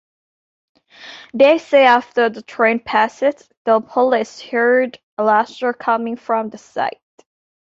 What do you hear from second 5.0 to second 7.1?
laughter coming from the site.